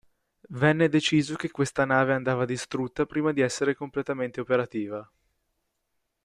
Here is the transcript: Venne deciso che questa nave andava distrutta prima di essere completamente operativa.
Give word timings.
Venne 0.49 0.89
deciso 0.89 1.35
che 1.35 1.51
questa 1.51 1.85
nave 1.85 2.15
andava 2.15 2.45
distrutta 2.45 3.05
prima 3.05 3.31
di 3.33 3.41
essere 3.41 3.75
completamente 3.75 4.41
operativa. 4.41 5.07